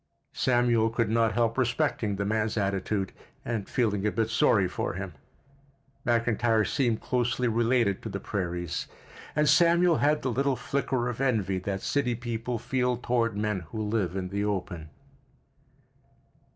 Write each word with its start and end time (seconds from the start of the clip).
Samuel 0.33 0.89
could 0.89 1.11
not 1.11 1.33
help 1.33 1.59
respecting 1.59 2.15
the 2.15 2.25
man's 2.25 2.57
attitude, 2.57 3.11
and 3.45 3.69
feeling 3.69 4.03
a 4.07 4.11
bit 4.11 4.31
sorry 4.31 4.67
for 4.67 4.93
him. 4.93 5.13
McIntyre 6.07 6.65
seemed 6.67 7.01
closely 7.01 7.47
related 7.47 8.01
to 8.01 8.09
the 8.09 8.19
prairies, 8.19 8.87
and 9.35 9.47
Samuel 9.47 9.97
had 9.97 10.23
the 10.23 10.31
little 10.31 10.55
flicker 10.55 11.07
of 11.07 11.21
envy 11.21 11.59
that 11.59 11.83
city 11.83 12.15
people 12.15 12.57
feel 12.57 12.97
toward 12.97 13.37
men 13.37 13.59
who 13.69 13.79
live 13.79 14.15
in 14.15 14.29
the 14.29 14.43
open. 14.43 14.89